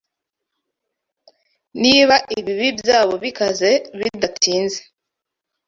Niba 1.81 2.15
ibibi 2.37 2.67
byabo 2.79 3.13
bikaze 3.23 3.71
bidatinze 3.97 4.81